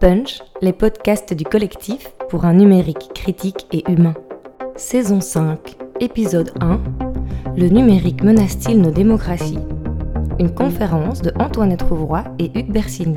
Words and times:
Punch, 0.00 0.42
les 0.60 0.72
podcasts 0.72 1.34
du 1.34 1.42
collectif 1.42 2.12
pour 2.28 2.44
un 2.44 2.54
numérique 2.54 3.10
critique 3.14 3.66
et 3.72 3.82
humain. 3.90 4.14
Saison 4.76 5.20
5, 5.20 5.76
épisode 5.98 6.52
1 6.60 6.78
Le 7.56 7.68
numérique 7.68 8.22
menace-t-il 8.22 8.80
nos 8.80 8.92
démocraties? 8.92 9.58
Une 10.38 10.54
conférence 10.54 11.20
de 11.20 11.32
Antoinette 11.40 11.82
Rouvroy 11.82 12.22
et 12.38 12.56
Hugues 12.56 12.70
Bersini. 12.70 13.16